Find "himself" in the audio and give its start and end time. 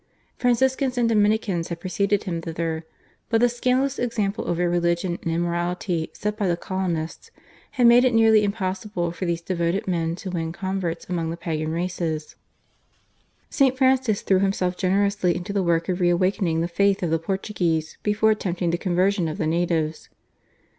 14.39-14.75